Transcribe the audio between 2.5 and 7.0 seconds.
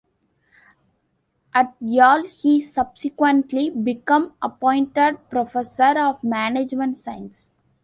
subsequently became appointed Professor of Management